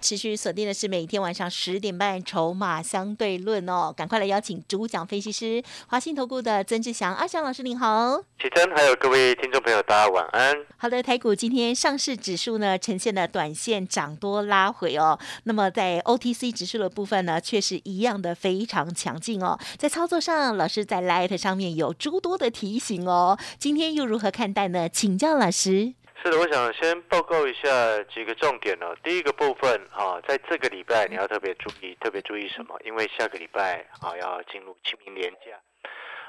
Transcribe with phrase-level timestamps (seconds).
[0.00, 8.18] 持续锁定的是每天晚上十点半《筹码相对论》哦，赶快来邀请主讲分析师华信投顾的曾志祥阿祥老师，您好。
[8.38, 10.56] 启真，还有各位听众朋友，大家晚安。
[10.78, 19.58] 好的，台股今天上市指数呢呈现了短线涨多拉回哦，那么在 OTC 指数的部分呢，却是一样的非常强劲哦。
[19.76, 24.88] 在操作上，老师在 Light 上面有诸多的提醒哦，今天又如何看待呢？
[24.88, 25.94] 请教老师。
[26.22, 28.94] 是的，我想先报告一下几个重点哦。
[29.02, 32.78] 第一个部分啊，在这个礼拜你要特别注意，特别注意什么？
[32.84, 35.58] 因为下个礼拜啊要进入清明年假，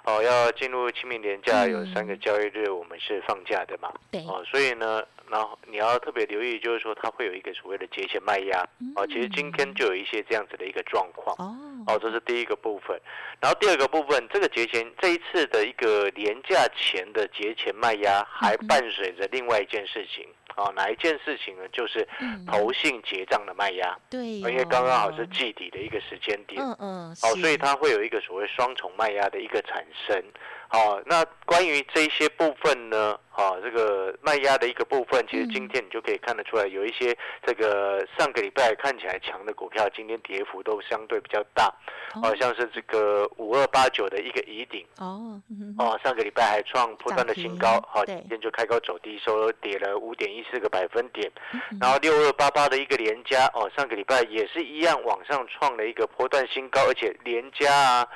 [0.03, 3.91] 哦要进入清明年假有三个交易日，我们是放假的嘛？
[4.11, 4.21] 对。
[4.27, 8.67] 哦，所以呢，然后你要特别留意，就是说它会有一个所谓的节前卖压。
[8.95, 11.35] 哦，其实今天就有一些这样子的一个状况。
[11.37, 11.55] 哦。
[11.87, 12.99] 哦，这是第一个部分。
[13.39, 20.27] 然后第二个部分，这个节前这一次的一个年假前的节前卖压，还伴随着另外一件事情。
[20.61, 21.63] 哦，哪一件事情呢？
[21.71, 22.07] 就是
[22.45, 23.97] 投信结账的卖压。
[24.09, 24.25] 对。
[24.27, 26.61] 因为刚刚好是季底的一个时间点。
[26.61, 27.09] 嗯嗯。
[27.23, 30.23] 哦，所以它会有一个所谓双重卖压的一个产生。
[30.67, 33.19] 好，那关于这些部分呢？
[33.41, 41.73] 好，这个卖压的一个部分，其实今天你就可以看得出来，有一些这个上个礼拜看起来强的股票，今天跌幅都相对比较大。
[42.21, 44.85] 哦，像是这个五二八九的一个疑顶。
[44.99, 45.41] 哦。
[45.79, 51.31] 哦，上个礼拜还创破断的新高，好，今天就开高走低，收跌了五点一四个百分点。
[51.79, 58.07] 然后六二八八的一个连加，哦，上个礼拜也是一样往上创了一个波段新高，而且连加啊，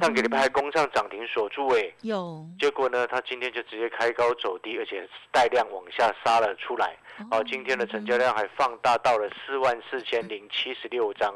[0.00, 1.92] 上个礼拜还攻上涨停锁住，哎。
[2.00, 3.06] 有，结果呢？
[3.06, 6.96] 它今天就直接开高走低，而且带量往下杀了出来。
[7.30, 11.32] 哦，今天的成交量还放大到了四万四千零七十六张，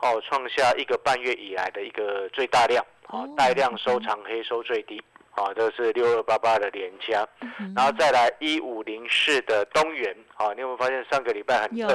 [0.00, 2.84] 哦，创下一个半月以来的一个最大量。
[3.06, 5.00] 哦，带量收长黑，收最低。
[5.34, 7.26] 啊，这是六二八八的连家，
[7.74, 11.88] 然后再来一五零四的东元，啊，你有没有发现上个礼拜很热，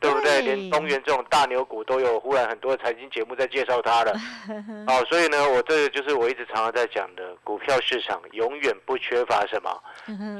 [0.00, 0.42] 对不对？
[0.42, 4.12] 连东元这种大牛股都有，忽然很多财经节目在介绍它了。
[4.86, 9.82] 哦，所以呢，我这个就是我一直常常在讲的，股票市场永远不缺乏什么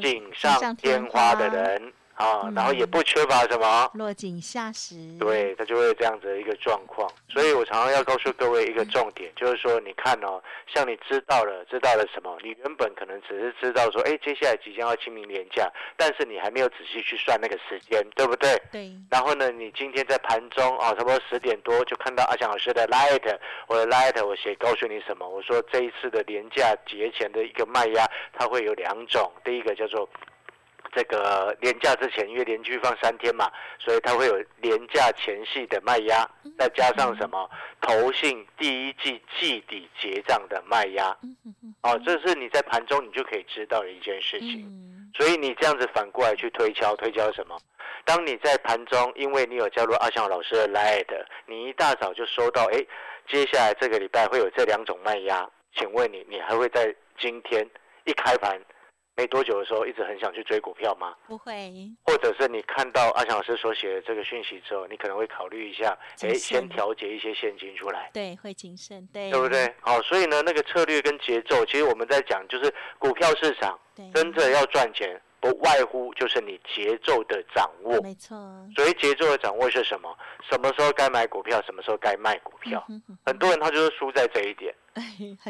[0.02, 1.92] 锦上添花的人。
[2.22, 7.10] 啊，然后也不缺乏什么落井下石，对，它就会这样子的一个状况。
[7.28, 10.40] 所以我常常要告诉各位一个重点，就是说，你看哦，
[10.72, 12.38] 像你知道了，知道了什么？
[12.42, 18.60] 你原本可能只是知道说，哎，接下来即将要清明年假，但是你还没有仔细去算那个时间，对不对？
[18.70, 18.92] 对。
[19.10, 25.28] 然后呢，你今天在盘中啊，差不多十点多就看到阿强老师的 light，我的 light，我写告诉你什么？
[25.28, 30.08] 我说这一次的年假节前的一个卖压，它会有两种，第一个叫做。
[30.92, 41.16] 这个年假之前，因为连续放三天嘛，所以它会有年假前戏的卖压，再加上什么投信第一季季底结账的卖压，
[41.82, 44.70] 哦，这是你在盘中你就可以知道的一件事情。
[45.14, 47.58] 所以你这样子反过来去推敲，推敲什么？
[48.04, 51.06] 当你在盘中，因为你有加入阿翔老师的 Light，
[51.47, 52.84] 你一大早就收到，哎，
[53.28, 57.66] 接下来这个礼拜会有这两种卖压，请问你，你还会在今天
[58.04, 58.60] 一开盘？
[59.22, 61.14] 没多久的时候，一直很想去追股票吗？
[61.28, 61.72] 不会。
[62.02, 68.10] 或者是你看到阿强老师所写的这个讯息之后，你可能会考虑一下，哎，先调节一些现金出来。
[68.12, 69.72] 对，会谨慎，对，对不对？
[69.80, 73.78] 好，所以呢，那个策略跟节奏，其实我们在讲，就是股票市场
[74.12, 78.00] 真正要赚钱，不外乎就是你节奏的掌握。
[78.00, 78.36] 没错。
[78.74, 80.12] 所以节奏的掌握是什么？
[80.50, 82.84] 什么时候该买股票，什么时候该卖股票？
[83.24, 84.74] 很多人他就是输在这一点。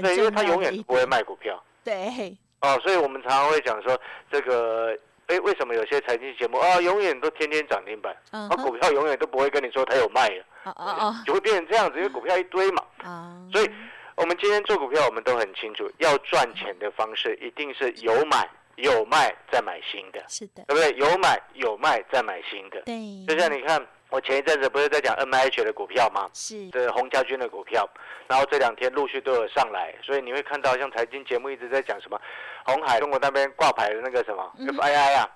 [0.02, 1.64] 对，因为他永远不会卖股票。
[1.82, 2.36] 对。
[2.62, 4.00] 哦，所以我们常常会讲说，
[4.30, 4.96] 这个，
[5.26, 13.68] 哎，为什么有些财经节目啊，永远都天天涨停板，啊，股票永远都不会跟你说它有卖了，就会变成这样子，因为股票一堆嘛，啊，所以
[14.14, 20.92] 我们今天做股票，我们都很清楚，要赚钱的方式一定是有买有卖再买新的，是的，对不对？
[20.92, 23.84] 有买有卖再买新的，对，就像你看。
[24.12, 26.29] 我前一阵子不是在讲 N I H 的股票吗？
[26.35, 27.88] 是的，洪家军的股票，
[28.29, 32.20] 然后这两天陆续都有上来，所以你会看到像财经节目一直在讲什么
[32.67, 35.29] 红海中国那边挂牌的那个什么 F I I 啊。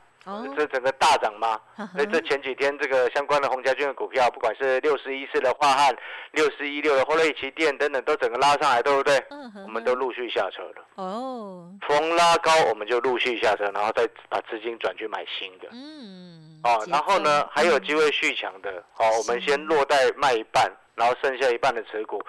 [0.56, 1.56] 这整个大涨吗？
[1.94, 5.96] 所以这前几天这个相关的洪家军的股票，不管是六十一四的华汉、
[6.32, 9.24] 六十一六的霍瑞奇电等等，都整个拉上来，对不对？
[9.64, 10.84] 我们都陆续下车了。
[10.96, 15.68] 哦，逢拉高我们就陆续下车，然后再把资金转去买新的。
[15.70, 16.55] 嗯。
[16.66, 18.82] 哦，然后呢，还有机会续强的。
[18.92, 22.20] 好，我们先落袋卖一半，然后剩下一半的持股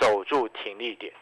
[0.00, 1.12] 守住停利点，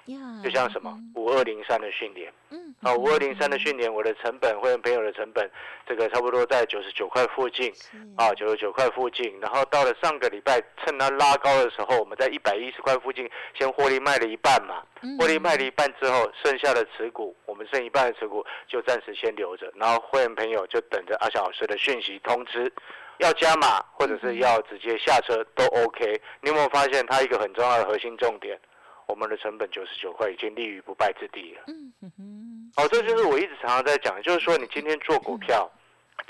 [0.43, 2.33] 就像什么五二零三的训练。
[2.51, 5.49] 嗯啊，五二零三的训练，我的成本会员朋友的成本，
[5.87, 7.71] 这个差不多在九十九块附近
[8.17, 9.39] 啊，九十九块附近。
[9.41, 14.83] 然后到了上个礼拜，趁它拉高的时候，我们在一百一十块附近先获利卖了一半嘛。
[15.03, 15.19] 嗯。
[15.19, 22.73] 获利卖了一半之后，剩下的持股，我们剩一半的持股就暂时先留着，然后会员朋友就等着阿翔老师的讯息通知，
[23.19, 26.21] 要加码或者是要直接下车都 OK。
[26.41, 28.59] 你有没有发现它一个很重要的核心重点？
[29.07, 31.65] 我们的成本九十九块已经立于不败之地了。
[31.67, 35.71] 嗯哼哼哦，这就是我一直常常在讲，就是说你今天做股票，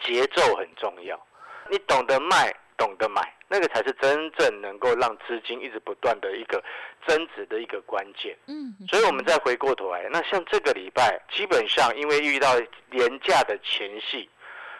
[0.02, 1.18] 节奏很重要，
[1.70, 6.60] 你懂得卖，懂得买，那个才是真正能够让资金一直不断的一个
[7.06, 8.36] 增值的一个关键。
[8.48, 12.56] 嗯哼所以，我们再回过头来，那像这个礼拜，基本上因为遇到
[12.90, 14.28] 廉价的前戏，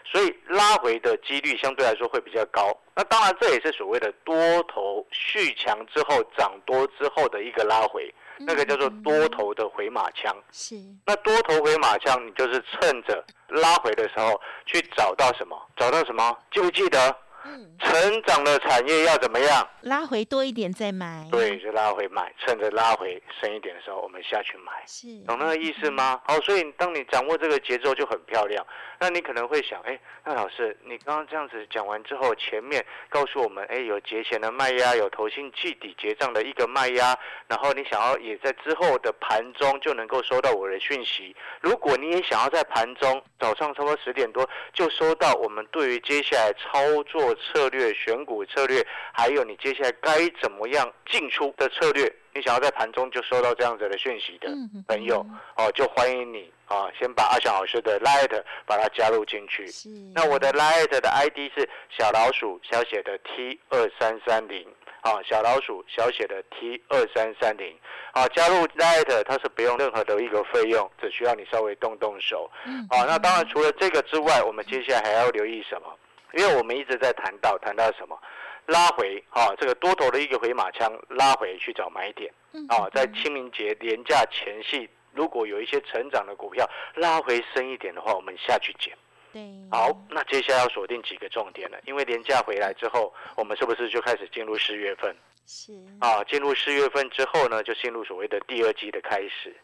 [0.04, 2.76] 所以拉回的几率相对来说会比较高。
[2.94, 10.32] 那当然，这也是所谓的多头续强之后涨多之后的一个拉回，那个叫做多头的回马枪。
[10.52, 15.60] 是那多头回马枪，你就是趁着拉回的时候去找到什么？
[15.76, 16.36] 找到什么？
[16.52, 19.68] 记不记得嗯成长的产业要怎么样？
[19.82, 24.72] 拉回多一点再买，对，就拉回买，趁着拉回深一点的时候，我们下去买。
[24.86, 26.20] 是懂那个意思吗？
[26.24, 28.64] 好，所以当你掌握这个节奏就很漂亮。
[28.98, 37.16] 那你可能会想，哎，那老师，你刚刚这样子讲完之后，前面告诉我们，哎，有节前的卖压，有投信季底结账的一个卖压，
[37.46, 41.36] 然后你想要也在之后的盘中就能够收到我的讯息。
[41.60, 54.48] 如果你也想要在盘中早上差不多十点多就收到我们对于接下来操作策略、选股策略，还有你接下来该怎么样进出的策略，你想要在盘中就收到这样子的讯息的
[54.88, 55.24] 朋友，
[55.56, 59.66] 哦，就欢迎你啊，先把阿翔老师的 Light 把它加入进去。
[59.68, 64.66] 是那我的 Light 的 ID 是小老鼠小写的 T 二三三零
[65.02, 67.76] 啊，小老鼠小写的 T 二三三零
[68.12, 73.04] 啊，加入 Light 它是不用任何的一个费用，只需要你稍微动动手嗯啊。
[73.06, 75.98] 那当然除了这个之外，我们接下来还要留意什么？
[76.36, 78.18] 因为我们一直在谈到谈到什么？
[78.66, 82.32] 拉回啊，这个多头的一个回马枪拉回去找买点。
[82.52, 88.96] 嗯啊，在清明节廉价前夕，如果有一些成长的股票拉回深一点的话，我们下去捡。
[89.32, 95.14] 对好，那接下来要锁定几个重点了，因为连假回来之后，我们是不是就开始进入四月份？
[95.46, 99.54] 是啊，进入四月份之后呢，就进入所谓的第二季的开始。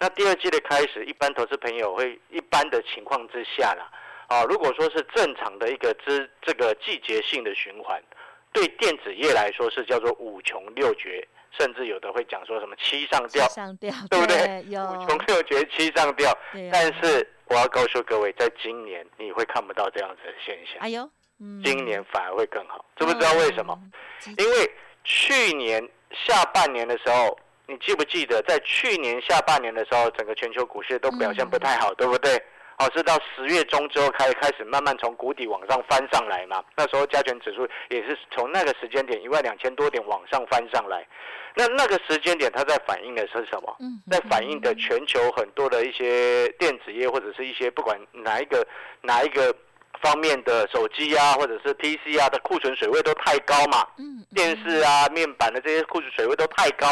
[0.00, 3.88] 那第二季的开始，一般投资朋友会一般的情况之下啦，
[4.28, 8.00] 啊，如果说是正常的一个之这个季节性的循环，
[8.52, 11.26] 对电子业来说是叫做五穷六绝，
[11.58, 14.64] 甚至有的会讲说什么七上吊，上吊，对不对？
[14.68, 16.30] 有五穷六绝七上吊。
[16.30, 16.38] 啊
[16.70, 21.08] 但是我要告诉各位，在今年你会看不到这样子的现象，哎呦，
[21.40, 23.78] 嗯今年反而会更好，知不知道为什么？？
[24.26, 24.70] 嗯因为
[25.04, 25.82] 去年
[26.26, 32.38] 下半年的时候，你记不记得，在去年下半年的时候，整个全球股市都表现不太好，对不对？
[32.78, 36.62] 哦，是到十月中之后开开始慢慢从谷底往上翻上来嘛。
[36.76, 41.06] 那时候加权指数也是从那个时间点一万两千多点往上翻上来。
[41.54, 43.76] 那那个时间点，它在反映的是什么？
[43.80, 48.64] 嗯在反映的全球很多的一些电子业或者是一些不管哪一个
[49.00, 49.52] 哪一个
[50.00, 53.84] 方面的手机啊，或者是 PC 啊的库存水位都太高嘛。
[53.98, 56.86] 嗯电视啊、面板的这些库存水位都太高，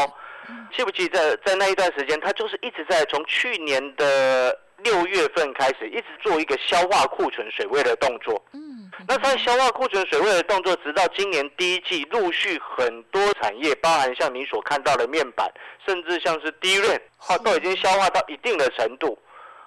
[0.75, 8.43] 记不记得在那一段时间，它就是一直在从去年的六月份开始，一直做一个消化库存水位的动作。
[8.53, 15.49] 嗯那在消化库存水位的动作，直到今年第一季，陆续很多产业，包含像你所看到的面板，
[15.87, 19.19] 甚至像是低润，哈，都已经消化到一定的程度。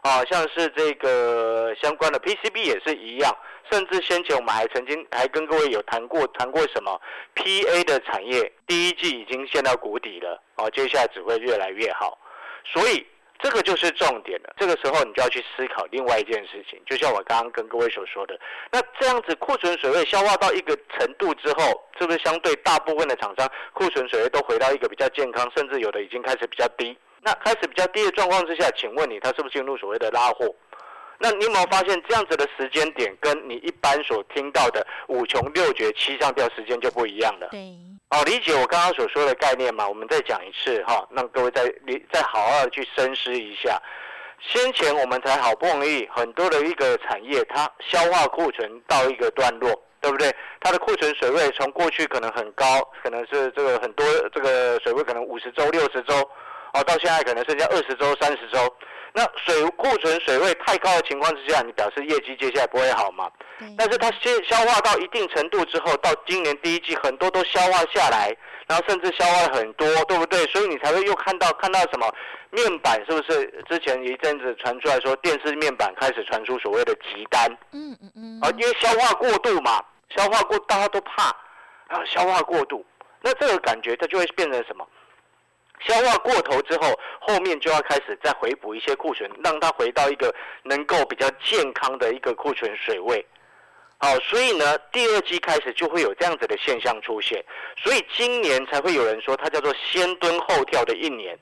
[0.01, 3.35] 啊，像是这个相关的 PCB 也是一样，
[3.69, 6.99] 甚至先前我们还曾经还跟各位有谈过谈过什么
[7.35, 12.17] PA 的产业，第一季已经陷到谷底了，啊，接下来只会越来越好，
[12.65, 13.05] 所以
[13.41, 14.53] 这个就是重点了。
[14.57, 18.39] 这个时候你就要去思考另外一件事情，就像我刚刚跟各位所说的，
[18.71, 26.97] 那这样子库存水位消化到一个程度之后，是不是相对大部分的厂商库存水位都回到一个比较健康，甚至有的已经开始比较低？
[27.21, 30.53] 那开始比较低的状况之下，请问你它是不是进入所谓的拉货？
[31.21, 37.49] 那你有没有发现这样子的时间点，跟你一般所听到的五穷六绝七上吊时间就不一样了？
[37.51, 37.75] 对，
[38.11, 39.87] 好，理解我刚刚所说的概念嘛？
[39.87, 43.79] 我们再讲一次哈，让各位再理再好好的去深思一下。
[44.41, 50.35] 先前我们才好不容易很多的一个产业，它消化库存到一个段落，对不对？
[50.59, 52.65] 它的库存水位从过去可能很高，
[53.03, 56.15] 可能是这个很多这个水位可能五十周、六十周，
[56.73, 58.57] 哦，到现在可能剩下二十周、三十周。
[59.13, 63.29] 那水库存水位太高的情况之下，你表示业绩接下来不会好嘛？
[63.77, 68.35] 但是它先消化到一定程度之后，到今年第一季很多都消化下来，
[68.67, 70.45] 然后甚至消化了很多，对不对？
[70.47, 72.07] 所以你才会又看到看到什么
[72.51, 73.63] 面板是不是？
[73.67, 79.83] 之前一阵子传出来说电视面板开始传出所谓的急单，嗯嗯嗯，啊，因为消化过度嘛，
[80.15, 81.29] 消化过大家都怕，
[81.87, 82.85] 啊，消化过度，
[83.21, 84.87] 那这个感觉它就会变成什么？
[85.79, 90.33] 消化过头之后，后面就要开始再回补一些库存，让它回到一个
[90.63, 93.25] 能够比较健康的一个库存水位。
[93.97, 97.43] 好，所以呢，第二季开始就会有这样子的现象出现，
[97.77, 101.37] 所以今年才会有人说它叫做先蹲后跳的一年。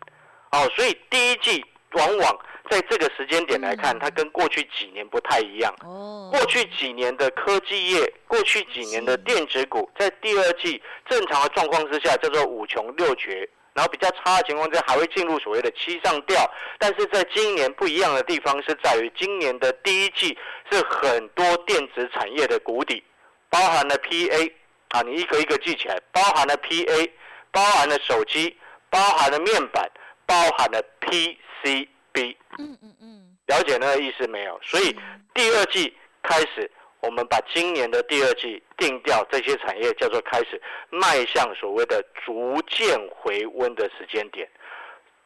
[0.51, 2.39] 哦，所以第一季往往
[2.69, 5.71] 在这个时间点来看，它跟过去几年不太一样。
[5.85, 13.47] 哦，过去几年的科技业，过去几年的电子股，在第二季正常的状况之下，叫做五穷六绝。
[13.77, 16.35] 然后比较差的情况下，还会进入所谓的七上吊。
[16.79, 20.35] 但是在今年不一样的地方是在于，今年的第一季
[20.71, 23.03] 是很多电子产业的谷底，
[23.51, 24.51] 包含了 PA
[24.89, 27.11] 啊，你一个一个记起来，包含了 PA，
[27.51, 28.57] 包含了手机，
[28.89, 29.87] 包含了面板，
[30.25, 32.35] 包含了 PCB。
[32.57, 34.59] 嗯嗯嗯，了解那个意思没有？
[34.63, 34.97] 所以
[35.35, 36.71] 第二季开始。
[36.99, 44.49] 我们把今年的第二季定掉，这些产业叫做开始迈向所谓的逐渐回温的时间点。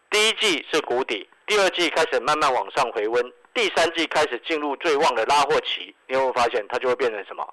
[0.09, 5.95] 第一季是谷底，第二季开始慢慢往上回温，第三季开始进入最旺的拉货期。
[6.07, 7.47] 你有没有发现它就会变成什么？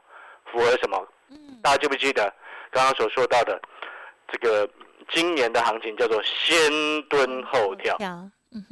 [0.51, 1.07] 符合什么？
[1.63, 2.23] 大家记不记得
[2.71, 3.61] 刚刚所说到的
[4.33, 4.69] 这个
[5.11, 6.59] 今年的行情叫做先
[7.09, 7.97] 蹲后跳？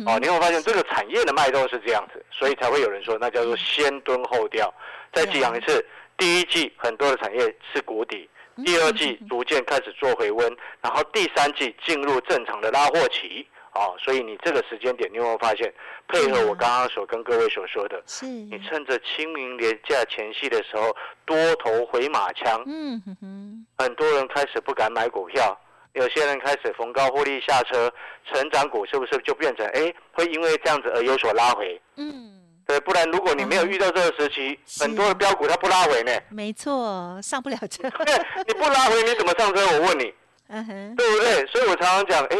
[0.06, 4.72] 哦，你会发现这个产业的脉动是这样子，所以才会有人说那叫做先蹲后跳。
[5.16, 5.82] 再讲一次，
[6.18, 8.28] 第一季很多的产业是谷底，
[8.62, 13.46] 第二季逐渐开始做回温，然后第三季进入正常的拉货期。
[13.72, 15.72] 哦，所以你这个时间点，你有没有发现，
[16.08, 20.96] 配合我刚刚所跟各位所说的，是你趁着清明年假前夕的时候，
[21.26, 22.62] 多头回马枪。
[22.66, 25.58] 嗯哼哼，很多人开始不敢买股票。
[25.92, 27.90] 有些人开始逢高获利下车，
[28.30, 31.80] 成长股是不是就变成哎，会因为这样子而有所拉回？
[31.96, 32.32] 嗯，
[32.66, 36.12] 对，不然如果你没有遇到这个时期，很多的标股它不拉回呢。
[36.30, 37.84] 没错，上不了车。
[38.46, 39.64] 你不拉回你怎么上车？
[39.64, 40.12] 我问你，
[40.48, 41.46] 嗯哼，对不对？
[41.46, 42.36] 所以我常常讲，哎，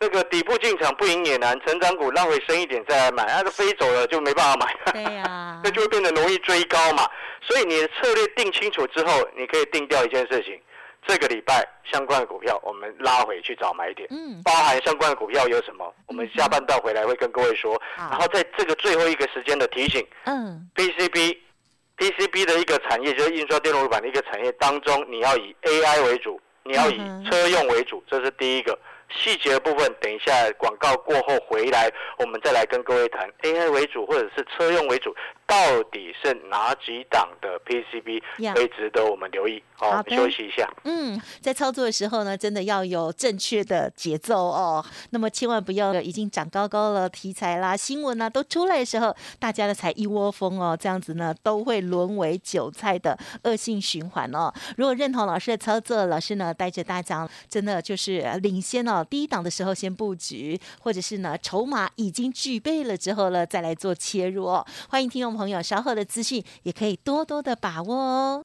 [0.00, 4.92] 那个底部进场不赢也难，成长股拉回深一点再来买，那个飞走了就没办法买。
[4.92, 7.06] 对呀， 那就会变得容易追高嘛。
[7.42, 10.58] 所以你的策略定清楚之后，你可以定掉一件事情。
[11.06, 14.08] 这个礼拜相关的股票，我们拉回去找买点。
[14.10, 15.94] 嗯，包含相关的股票有什么？
[16.06, 17.80] 我们下半段回来会跟各位说。
[17.96, 28.78] 然后在这个最后一个时间的提醒，嗯，PCB，PCB 的一个产业就是印刷电路板的一个产业当中，你要以 AI 为主，你要以车用为主，这是第一个。
[29.08, 35.14] 细节的部分，等一下广告过后回来，我们再来跟各位谈 AI 为主或者是车用为主，
[35.46, 38.20] 到底是哪几档的 PCB
[38.52, 39.62] 可以值得我们留意？
[39.78, 40.68] 好，休息一下。
[40.84, 44.84] 嗯，在操作的时候呢，真的要有正确的节奏哦。
[45.10, 54.52] 那么千万不要已经涨高高了，题材啦、新闻啦都出来的时候，大家的才一窝蜂哦，这样子呢都会沦为韭菜的恶性循环哦。
[54.76, 59.06] 如果认同老师的操作，老师呢带着大家真的就是领先哦。
[59.08, 64.66] 第一档的时候先布局，或者是呢筹码已经具备了之后呢，再来做切入哦。
[64.88, 68.42] 欢迎听众朋友稍后的资讯也可以多多的把握哦。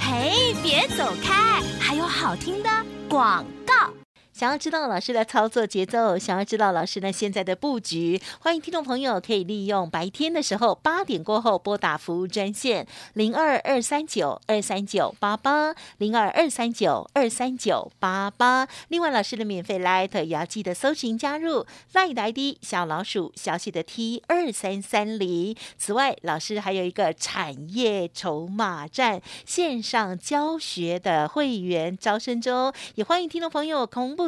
[0.00, 2.70] 嘿，别走开，还有好听的
[3.08, 3.97] 广告。
[4.38, 18.68] 想要知道老师的操作节奏，想要知道老师呢现在的布局，欢迎听众朋友可以利用白天的时候八点过后拨打服务专线零二二三九二三九八八零二二三九二三九八八。
[18.86, 25.56] 另外，老师的免费 Light 也要记得搜寻加入 Light ID 小老鼠小写的 T 二三三零。
[25.76, 34.27] 此外，老师还有一个产业筹码站线上教学的会员招生中，也欢迎听众朋友同步。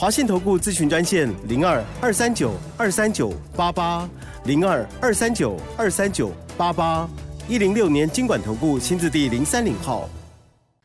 [0.00, 4.08] 华信投顾咨询专线零二二三九二三九八八
[4.44, 7.08] 零二二三九二三九八八
[7.48, 10.08] 一零六年经管投顾新字第零三零号。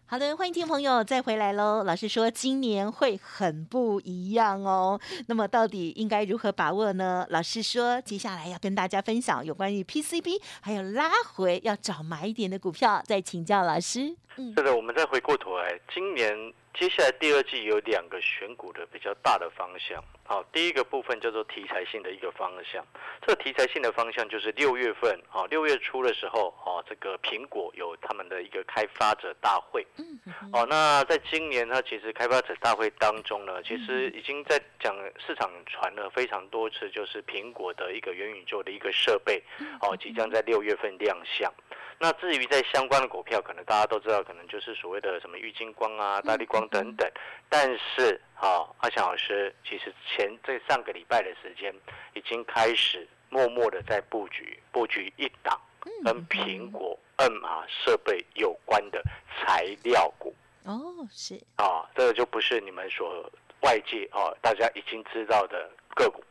[0.08, 1.84] 好的，欢迎听众朋友再回来喽。
[1.84, 7.24] 老师说今年会很不一样哦，那么到底应该如何把握呢？
[7.29, 14.15] 老师说接下来要跟大家分享有关于 PCB 还有拉回要找买点的股票，再请教老师。
[14.38, 16.34] 嗯，是的，我们再回过头来，今年。
[16.74, 22.84] 接下来第二季有两个选股的比较大的方向，好，第一个部分叫做题材性的一个方向，
[23.22, 30.20] 这个题材性的方向就是六月份，啊，六月初的时候，啊，这个苹果有他们的一个开发者大会，嗯
[30.51, 39.42] 哦，那在今年呢，其实开发者大会当中呢，其实已经在讲市场传了非常多次，就是苹果的一个元宇宙的一个设备，
[39.82, 41.53] 哦，即将在六月份亮相。
[42.00, 47.10] 那至于在相关的股票，可能大家都知道，可能就是所谓的什么玉金光啊、大力光等等。
[47.50, 51.74] 但是，啊，阿强老师其实前这上个礼拜的时间，
[52.13, 55.60] 已经开始默默的在布局，布局一档
[56.03, 59.03] 跟苹果 MR 设备有关的
[59.38, 60.34] 材料股。
[60.65, 61.39] 哦，是。
[61.58, 63.29] 啊，这个就不是你们所
[63.62, 66.24] 外界啊大家已经知道的个股。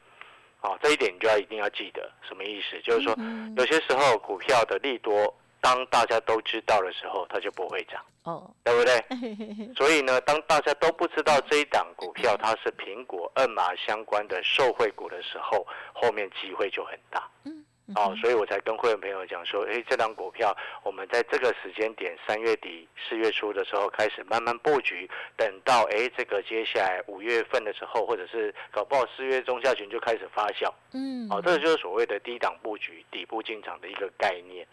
[0.60, 2.80] 啊，这一点你就要一定要记得，什么意思？
[2.82, 3.16] 就是说，
[3.56, 5.32] 有些时候股票的利多。
[5.62, 9.00] 当大家都知道的时候，它就不会涨，哦，对不对？
[9.78, 17.31] 所以呢，当大家都不知道这一档股票它是苹果、二马相关的受惠股的时候，后面机会就很大。
[17.45, 17.62] 嗯，
[17.96, 30.72] 哦，所以我才跟会员朋友讲说，哎，这档股票我们在这个时间点，三月底、四月初的时候开始慢慢布局，等到哎这个接下来五月份的时候，或者是搞不好四月中下旬就开始发酵。
[30.92, 34.66] 嗯，哦，这个就是所谓的低档布局、底部进场的一个概念。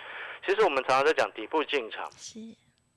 [0.45, 2.39] 其实我们常常在讲底部进场，是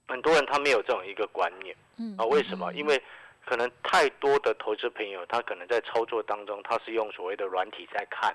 [0.07, 2.73] 很多人他没有这种一个观念，嗯啊，为什么？
[2.75, 3.03] 因为
[3.45, 8.35] 可能太多的投资朋友，他可能在操作当中，他是用所谓的软体在看，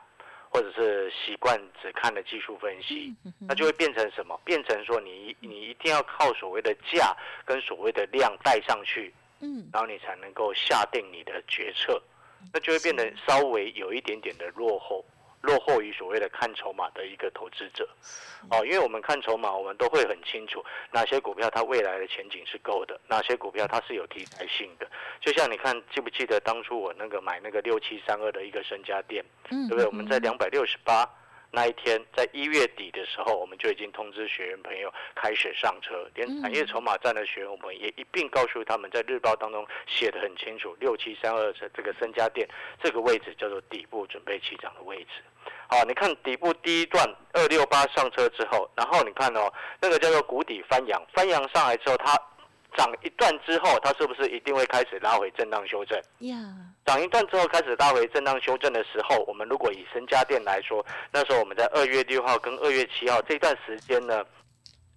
[0.58, 3.14] 或者是习惯只看的技术分析，
[3.48, 4.36] 那就会变成什么？
[4.44, 12.02] 变成说你你一定要靠所谓的价跟所谓的量带上去，嗯，然后你才能够下定你的决策，
[12.52, 15.06] 那就会变得稍微有一点点的落后。
[15.48, 17.88] 落后于所谓的看筹码的一个投资者，
[18.51, 20.62] 哦，因为我们看筹码，我们都会很清楚
[20.92, 24.86] 哪些股票它未来的前景是够的，哪些股票它是有题材性的。
[25.22, 29.86] 就像你看，记不记得当初我那个买那个六七三二的一个身家店，对不对？
[29.86, 31.10] 我们在两百六十八。
[31.50, 42.48] 那一天，在一月底的时候，我们就已经通知学员朋友开始上车，连产业筹码站的学员，我们也一并告诉他们，在日报当中写的很清楚，六七三二这这个身家店
[42.84, 45.24] 这个位置叫做底部准备起涨的位置。
[45.69, 52.17] 好，你看底部第一段二六八上车之后，然后你看哦，那个叫做谷底翻扬，翻扬上来之后，它。
[52.75, 55.99] 涨一段之后，它是不是一定会开始拉回震荡修正？
[56.19, 56.36] 呀，
[56.86, 64.23] 涨一段之后开始拉回震荡修正的时候，我们如果以深家电来说，那时候我们在二月六号跟二月七号这段时间呢，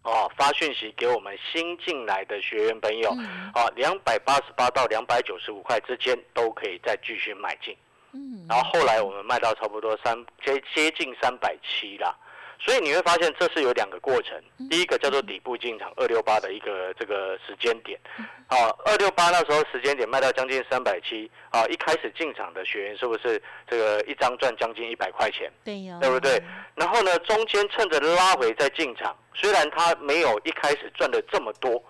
[0.02, 3.10] 哦，发讯息给我们新进来的学员朋友，
[3.54, 7.76] 啊，两百八十八到两百九十五块之间都可以再继续买进。
[8.12, 12.14] 嗯，然后后来我们卖到差不多三接接近三百七了。
[12.62, 14.38] 所以你会发现，这是有两个过程。
[14.68, 17.98] 第一个叫做底部进场，二六八的一个这个时间点。
[18.46, 21.30] 好，二六八那时候时间点卖到将近三百七。
[21.50, 25.50] 啊，一开始进场的学员是不是这个一张赚将近一百块钱？
[25.64, 26.40] 对呀，对不对？
[26.74, 31.82] 然后呢，中间趁着拉回再进场，虽然他没有一开始赚的这么多，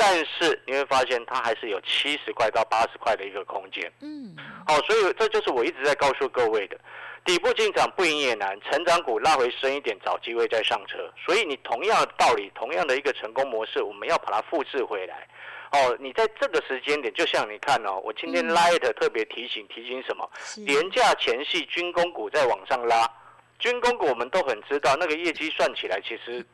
[0.00, 3.92] 但是你会发现它还是有七十块到八十块的一个空间。
[4.00, 4.32] 嗯，
[4.64, 6.78] 好，所以这就是我一直在告诉各位的。
[7.24, 11.12] 底部进场不赢也难，成长股拉回深一点，找机会再上车。
[11.26, 15.26] 所以你同样的道理，同样的一个成功模式，我们要把它复制回来。
[15.72, 20.30] 哦，你在这个时间点，就像你看哦，我今天 Light 特别提醒提醒什么？
[20.58, 23.04] 廉价前戏军工股在往上拉，
[23.58, 26.46] 军工股我们都很知道，那个业绩算起来其实。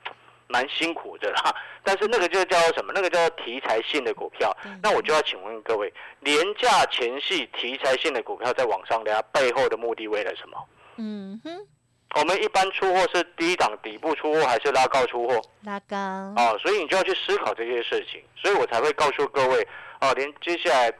[0.47, 2.93] 蛮辛苦的啦， 但是那个就叫什么？
[2.95, 4.55] 那个叫题材性的股票。
[4.83, 10.59] 那我就要请问各位，廉价前戏题材性的股票在往上拉，背后的目的为了什么？
[10.97, 11.67] 嗯哼，
[12.15, 15.41] 我们一般出货是低档底部出货，还是拉高出货？
[15.65, 15.97] 拉高。
[15.97, 18.23] 哦，所以你就要去思考这些事情。
[18.37, 19.67] 所以我才会告诉各位，
[20.01, 20.93] 哦，连接下来，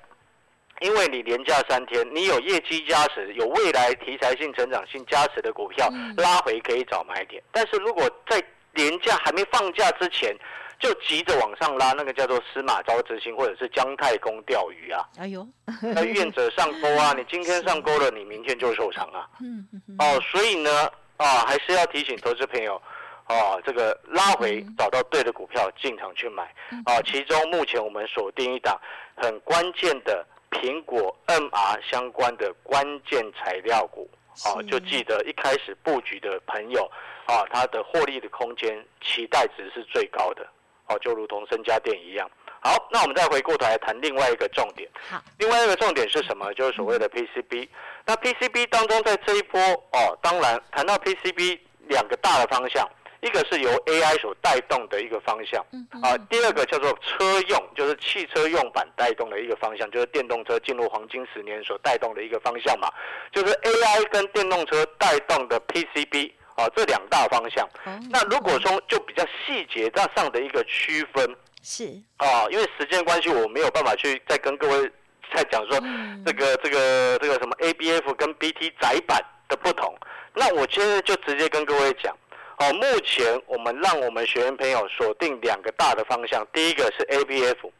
[0.81, 7.41] 因为你连价三天，你有业绩加持，有未来题材性、成长性加持的股票，拉回可以找买点。
[7.53, 8.43] 但是如果在
[8.75, 10.37] 年假还没放假之前，
[10.79, 15.09] 就急着往上拉，那个叫做司马昭之心，或者是姜太公钓鱼啊。
[15.19, 15.47] 哎呦，
[15.81, 17.15] 那愿者上钩啊！
[17.17, 19.29] 你今天上钩了，你明天就受伤啊。
[19.41, 19.67] 嗯
[19.99, 20.71] 哦，所以呢，
[21.17, 22.81] 啊，还是要提醒投资朋友，
[23.25, 26.43] 啊，这个拉回找到对的股票进场去买。
[26.85, 28.79] 啊，其中目前我们锁定一档
[29.17, 34.11] 很关键的苹果 MR 相关的关键材料股。
[34.45, 36.91] 啊，就记得一开始布局的朋友。
[37.27, 40.47] 啊，它的获利的空间期待值是最高的，
[40.87, 44.89] 哦，就如同身家店一样，好，那我们再回过头来谈另外一个重点。
[45.09, 46.53] 好，另外一个重点是什么？
[46.55, 47.69] 就是所谓的 PCB。
[48.07, 49.61] 那 PCB 当中，在这一波
[49.93, 51.59] 哦，当然谈到 PCB
[51.89, 52.89] 两个大的方向，
[53.21, 55.65] 一个是由 AI 所带动的一个方向，
[56.03, 62.91] 啊，第二个叫做车用，就是汽车用板带动的一个方向，就是电动车进入黄金十年所带动的一个方向嘛，
[63.33, 67.69] 就是 AI 跟电动车带动的 PCB 啊，这两大方向。
[68.11, 71.37] 那如果说就比较细节上的一个区分。
[71.67, 71.85] 是
[72.19, 74.93] 啊，因为时间关系，我没有办法去再跟各位
[75.35, 75.81] 再讲说
[76.27, 79.97] 这个这个这个什么 ABF 跟 BT 窄板的不同。
[80.35, 82.15] 那我现在就直接跟各位讲，
[82.59, 87.71] 哦，目前我们让我们学员朋友锁定两个大的方向，第一个是 ABF，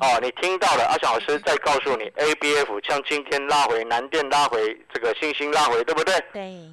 [0.00, 6.14] 哦，你听到了，阿翔老师再告诉你，ABF 像今天拉回南电拉回这个星星拉回，对不对？
[6.32, 6.70] 对，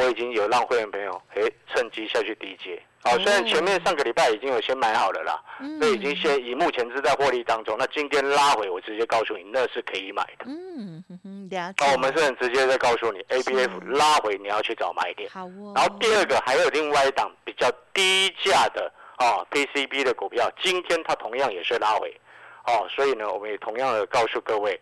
[0.00, 2.80] 我已经有让会员朋友哎趁机下去低接。
[3.04, 5.42] 哦，虽然前面上个礼拜已经有先买好了啦，
[5.78, 7.74] 那已经先以目前是在获利当中。
[7.78, 10.44] 那今天拉回，我直接告诉你，那是可以买的。
[10.46, 15.30] 嗯哼哼，那我们是很直接在告诉你，A B F 拉回你要去找买点。
[15.30, 15.72] 好哦。
[15.74, 22.14] 然后第二个还有另外一档比较低价的啊 P C B 的股票，今天它同样也是拉回。
[22.66, 24.78] 哦，所以呢，我们也同样的告诉各位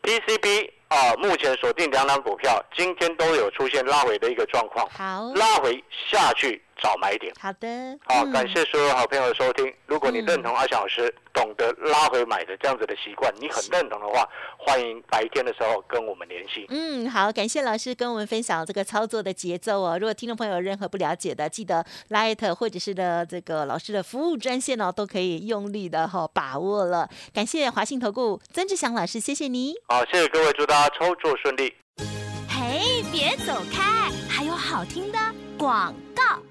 [0.00, 4.88] ，P C B 啊，目前锁定两档股票，今天都有出现拉回的一个状况。
[4.90, 6.62] 好，拉回下去。
[6.80, 9.72] 找买点，好的，好，感谢所有好朋友的收听。
[9.86, 16.66] 如果你认同阿翔老师懂得拉回买的这样子的习惯，你很认同的话，欢迎白天的时候跟我们联系。
[16.68, 19.98] 嗯，好，感谢老师跟我们分享这个操作的节奏哦。
[19.98, 27.08] 如果听众朋友有任何不了解的，记得 Light 或者是的这个老师的服务专线哦，都可以用力的哈把握了。
[27.32, 29.74] 感谢华信投顾曾志祥老师，谢谢你。
[29.88, 31.74] 好，谢谢各位，祝大家操作顺利。
[32.48, 35.18] 嘿，别走开，还有好听的
[35.56, 36.47] 广告。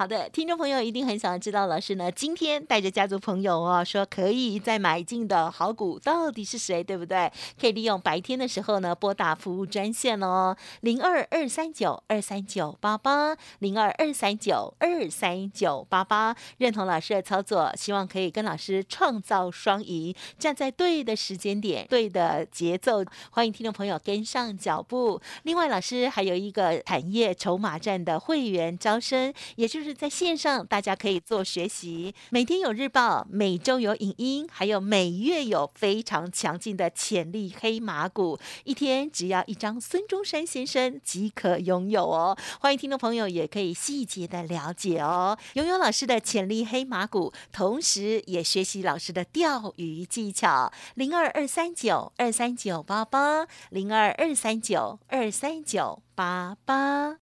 [0.00, 7.30] 好的，听众朋友一定很想知道，老师呢今天带着家族朋友哦，说可以再买进的好股到底是谁，对不对？
[7.60, 16.34] 可以利用白天的时候呢拨打服务专线哦，零二二三九二三九八八，零二二三九二三九八八。
[16.56, 25.20] 认同老师的操作，希望可以跟老师创造双赢，站在对的时间点、对的节奏，欢迎听众朋友跟上脚步。
[25.42, 42.36] 另外，老师还有一个产业筹码站的会员招生，也就是在线上，大家可以做学习，每天有日报，每周有影音，还有每月有非常强劲的潜力黑马股，一天只要一张孙中山先生即可拥有哦。
[42.60, 50.72] 欢迎听众朋友也可以细节的了解哦，拥有老师的潜力黑马股，同时也学习老师的钓鱼技巧。
[50.94, 57.29] 零二二三九二三九八八，零二二三九二三九八八。